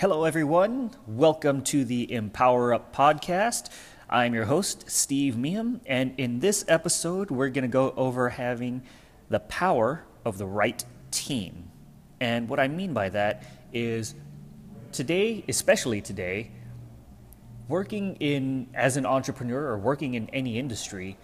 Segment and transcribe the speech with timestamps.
[0.00, 0.92] Hello, everyone.
[1.06, 3.68] Welcome to the Empower Up podcast.
[4.08, 8.80] I'm your host, Steve Meehan, and in this episode, we're going to go over having
[9.28, 11.70] the power of the right team.
[12.18, 13.44] And what I mean by that
[13.74, 14.14] is
[14.90, 16.50] today, especially today,
[17.68, 21.18] working in as an entrepreneur or working in any industry,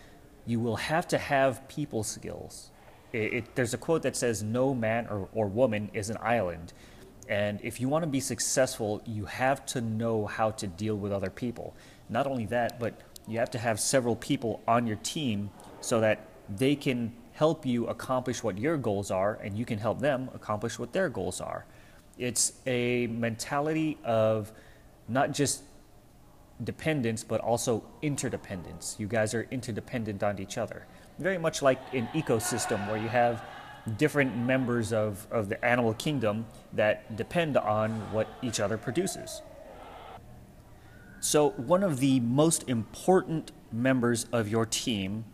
[0.45, 2.71] you will have to have people skills.
[3.15, 6.75] It, it, there's a quote that says, No man or, or woman is an island.
[7.29, 11.13] And if you want to be successful, you have to know how to deal with
[11.13, 11.75] other people.
[12.09, 15.51] Not only that, but you have to have several people on your team
[15.81, 20.01] so that they can help you accomplish what your goals are and you can help
[20.01, 21.67] them accomplish what their goals are.
[22.17, 24.53] It's a mentality of
[25.09, 25.63] not just
[26.65, 28.97] dependence, but also interdependence.
[28.99, 30.87] You guys are interdependent on each other.
[31.19, 33.45] Very much like an ecosystem where you have
[33.97, 39.43] different members of, of the animal kingdom that depend on what each other produces.
[41.21, 45.25] So, one of the most important members of your team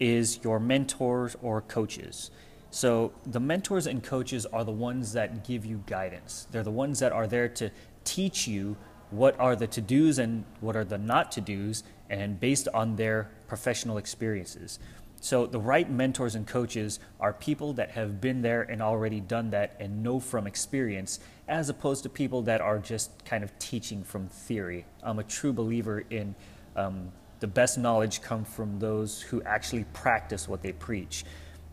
[0.00, 2.30] is your mentors or coaches.
[2.70, 6.46] So, the mentors and coaches are the ones that give you guidance.
[6.50, 7.70] They're the ones that are there to
[8.04, 8.76] teach you
[9.10, 12.96] what are the to dos and what are the not to dos, and based on
[12.96, 14.78] their professional experiences.
[15.20, 19.50] So, the right mentors and coaches are people that have been there and already done
[19.50, 24.04] that and know from experience, as opposed to people that are just kind of teaching
[24.04, 24.84] from theory.
[25.02, 26.34] I'm a true believer in
[26.76, 31.24] um, the best knowledge come from those who actually practice what they preach.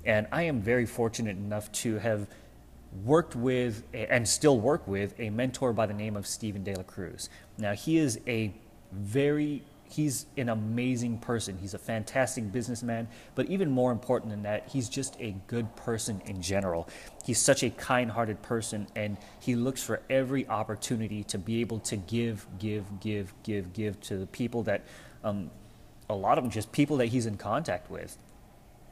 [0.05, 2.27] And I am very fortunate enough to have
[3.03, 6.83] worked with and still work with a mentor by the name of Stephen De La
[6.83, 7.30] Cruz.
[7.58, 8.53] Now, he is a
[8.91, 11.58] very he's an amazing person.
[11.59, 16.22] He's a fantastic businessman, but even more important than that, he's just a good person
[16.25, 16.89] in general.
[17.23, 21.80] He's such a kind hearted person, and he looks for every opportunity to be able
[21.80, 24.83] to give, give, give, give, give to the people that,
[25.23, 25.52] um,
[26.09, 28.17] a lot of them, just people that he's in contact with.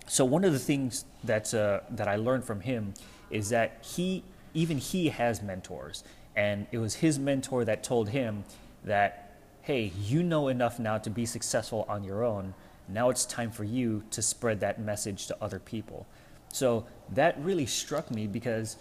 [0.07, 2.94] So, one of the things that's, uh, that I learned from him
[3.31, 4.23] is that he,
[4.53, 6.03] even he has mentors.
[6.35, 8.44] And it was his mentor that told him
[8.84, 9.31] that
[9.61, 12.53] hey, you know enough now to be successful on your own.
[12.88, 16.07] Now it's time for you to spread that message to other people.
[16.49, 18.77] So that really struck me because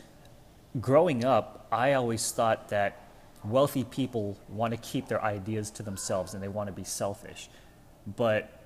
[0.80, 3.06] growing up, I always thought that
[3.44, 7.48] wealthy people want to keep their ideas to themselves and they want to be selfish.
[8.16, 8.60] But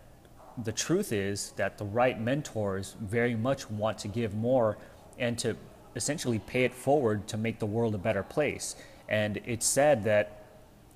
[0.63, 4.79] the truth is that the right mentors very much want to give more
[5.19, 5.57] and to
[5.97, 8.77] essentially pay it forward to make the world a better place.
[9.09, 10.44] And it's sad that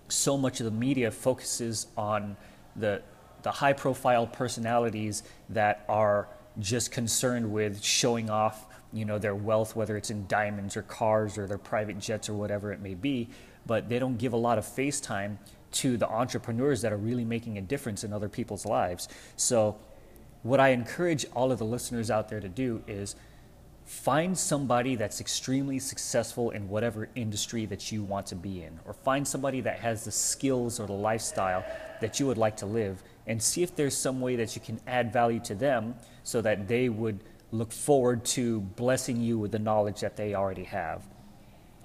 [0.08, 2.36] so much of the media focuses on
[2.76, 3.02] the
[3.42, 9.76] the high profile personalities that are just concerned with showing off you know their wealth
[9.76, 13.28] whether it's in diamonds or cars or their private jets or whatever it may be
[13.66, 15.38] but they don't give a lot of face time
[15.70, 19.08] to the entrepreneurs that are really making a difference in other people's lives.
[19.36, 19.76] So
[20.42, 23.16] what i encourage all of the listeners out there to do is
[23.88, 28.92] find somebody that's extremely successful in whatever industry that you want to be in, or
[28.92, 31.64] find somebody that has the skills or the lifestyle
[32.02, 34.78] that you would like to live, and see if there's some way that you can
[34.86, 37.18] add value to them so that they would
[37.50, 41.02] look forward to blessing you with the knowledge that they already have.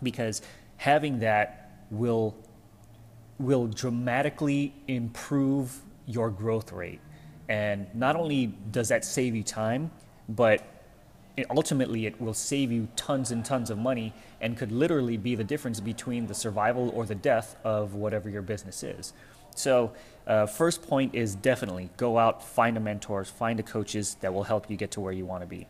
[0.02, 0.42] Because
[0.76, 2.36] having that will
[3.40, 7.00] will dramatically improve your growth rate.
[7.48, 9.90] And not only does that save you time,
[10.28, 10.66] but
[11.50, 15.44] ultimately it will save you tons and tons of money and could literally be the
[15.44, 19.14] difference between the survival or the death of whatever your business is.
[19.56, 19.94] So,
[20.26, 24.44] uh, first point is definitely go out, find a mentors, find a coaches that will
[24.44, 25.68] help you get to where you want to be.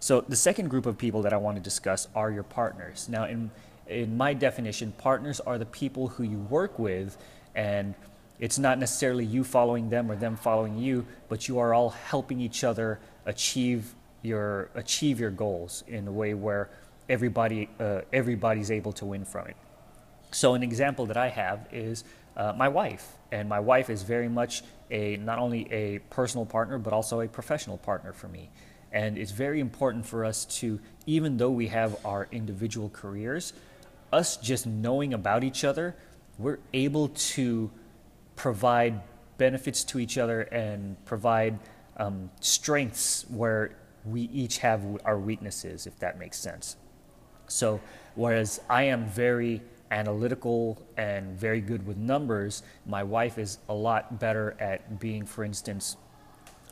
[0.00, 3.08] So, the second group of people that I want to discuss are your partners.
[3.08, 3.50] Now, in
[3.88, 7.16] in my definition, partners are the people who you work with,
[7.54, 7.94] and
[8.38, 12.40] it's not necessarily you following them or them following you, but you are all helping
[12.40, 16.68] each other achieve your achieve your goals in a way where
[17.08, 19.56] everybody uh, everybody's able to win from it.
[20.30, 22.04] So an example that I have is
[22.36, 26.78] uh, my wife, and my wife is very much a not only a personal partner
[26.78, 28.50] but also a professional partner for me.
[28.92, 33.52] And it's very important for us to, even though we have our individual careers,
[34.12, 35.94] us just knowing about each other,
[36.38, 37.70] we're able to
[38.36, 39.00] provide
[39.36, 41.58] benefits to each other and provide
[41.98, 43.72] um, strengths where
[44.04, 46.76] we each have our weaknesses, if that makes sense.
[47.48, 47.80] So,
[48.14, 54.20] whereas I am very analytical and very good with numbers, my wife is a lot
[54.20, 55.96] better at being, for instance,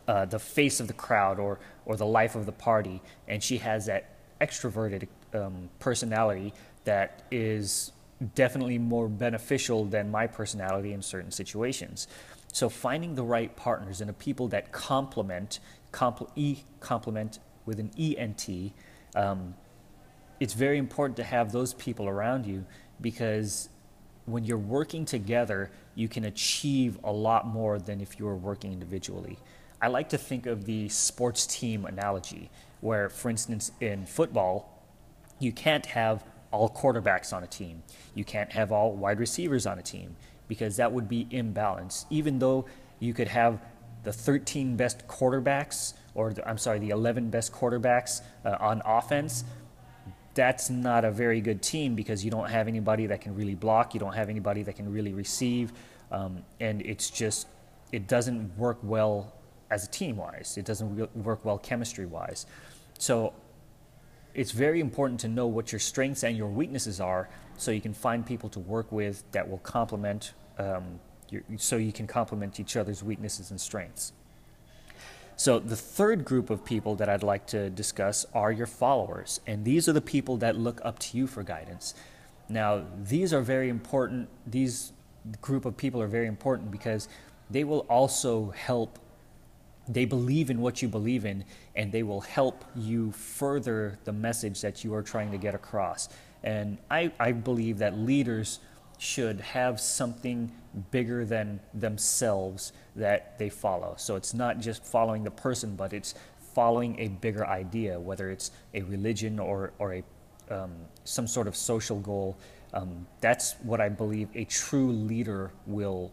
[0.06, 3.00] uh, the face of the crowd or, or the life of the party.
[3.26, 6.52] And she has that extroverted um, personality
[6.84, 7.92] that is
[8.34, 12.08] definitely more beneficial than my personality in certain situations.
[12.56, 15.60] So finding the right partners and the people that complement,
[15.92, 18.72] compl- e complement with an ENT,
[19.14, 19.54] um,
[20.40, 22.64] it's very important to have those people around you
[22.98, 23.68] because
[24.24, 28.72] when you're working together, you can achieve a lot more than if you were working
[28.72, 29.38] individually.
[29.82, 32.48] I like to think of the sports team analogy,
[32.80, 34.82] where, for instance, in football,
[35.38, 37.82] you can't have all quarterbacks on a team.
[38.14, 40.16] You can't have all wide receivers on a team
[40.48, 42.06] because that would be imbalanced.
[42.10, 42.66] Even though
[42.98, 43.60] you could have
[44.04, 49.44] the 13 best quarterbacks, or the, I'm sorry, the 11 best quarterbacks uh, on offense,
[50.34, 53.94] that's not a very good team because you don't have anybody that can really block,
[53.94, 55.72] you don't have anybody that can really receive,
[56.12, 57.48] um, and it's just,
[57.90, 59.32] it doesn't work well
[59.70, 60.56] as a team wise.
[60.56, 62.46] It doesn't work well chemistry wise.
[62.98, 63.32] So
[64.36, 67.94] it's very important to know what your strengths and your weaknesses are so you can
[67.94, 71.00] find people to work with that will complement um,
[71.30, 74.12] your, so you can complement each other's weaknesses and strengths.
[75.36, 79.64] So the third group of people that i'd like to discuss are your followers and
[79.64, 81.94] these are the people that look up to you for guidance.
[82.50, 84.92] Now these are very important these
[85.40, 87.08] group of people are very important because
[87.50, 88.98] they will also help
[89.88, 91.44] they believe in what you believe in
[91.74, 96.08] and they will help you further the message that you are trying to get across.
[96.42, 98.60] And I, I believe that leaders
[98.98, 100.50] should have something
[100.90, 103.94] bigger than themselves that they follow.
[103.98, 106.14] So it's not just following the person, but it's
[106.54, 110.02] following a bigger idea, whether it's a religion or, or a,
[110.50, 110.72] um,
[111.04, 112.38] some sort of social goal.
[112.72, 116.12] Um, that's what I believe a true leader will,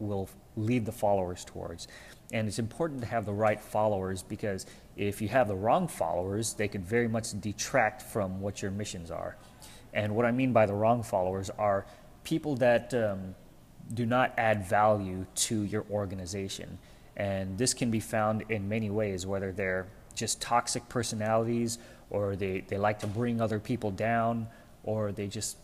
[0.00, 0.28] will
[0.58, 1.88] lead the followers towards.
[2.32, 4.66] And it's important to have the right followers because
[4.96, 9.10] if you have the wrong followers, they could very much detract from what your missions
[9.10, 9.36] are.
[9.94, 11.86] And what I mean by the wrong followers are
[12.24, 13.34] people that um,
[13.94, 16.78] do not add value to your organization.
[17.16, 21.78] And this can be found in many ways, whether they're just toxic personalities
[22.10, 24.46] or they, they like to bring other people down
[24.84, 25.56] or they just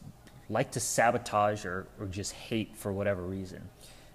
[0.49, 3.69] like to sabotage or, or just hate for whatever reason.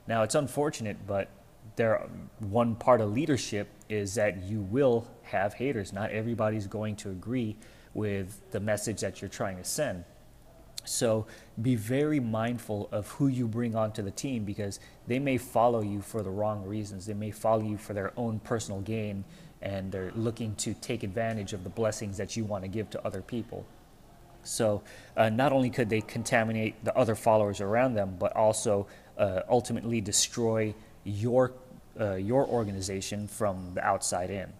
[0.10, 1.30] Now, it's unfortunate, but
[1.76, 2.10] there
[2.40, 5.94] one part of leadership is that you will have haters.
[5.94, 7.56] Not everybody's going to agree
[7.94, 10.04] with the message that you're trying to send.
[10.84, 11.28] So
[11.62, 16.02] be very mindful of who you bring onto the team because they may follow you
[16.02, 17.06] for the wrong reasons.
[17.06, 19.24] They may follow you for their own personal gain
[19.62, 23.06] and they're looking to take advantage of the blessings that you want to give to
[23.06, 23.66] other people.
[24.50, 24.82] So
[25.16, 28.88] uh, not only could they contaminate the other followers around them, but also
[29.18, 30.74] uh, ultimately destroy
[31.04, 31.54] your
[32.00, 34.52] uh, your organization from the outside in.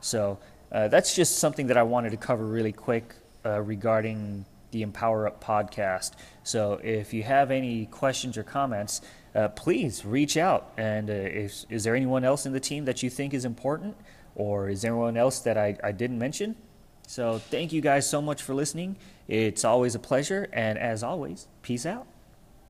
[0.00, 0.38] So
[0.72, 3.14] uh, that's just something that I wanted to cover really quick
[3.44, 6.12] uh, regarding the Empower Up podcast.
[6.44, 9.02] So if you have any questions or comments,
[9.34, 10.72] uh, please reach out.
[10.76, 13.96] And is, is there anyone else in the team that you think is important,
[14.34, 16.56] or is there anyone else that I, I didn't mention?
[17.08, 18.96] So thank you guys so much for listening.
[19.28, 22.06] It's always a pleasure, and as always, peace out.